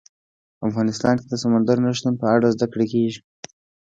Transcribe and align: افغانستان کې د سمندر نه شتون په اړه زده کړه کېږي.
افغانستان 0.67 1.15
کې 1.19 1.27
د 1.29 1.33
سمندر 1.43 1.77
نه 1.85 1.91
شتون 1.97 2.13
په 2.21 2.25
اړه 2.35 2.53
زده 2.55 2.67
کړه 2.71 2.85
کېږي. 2.93 3.19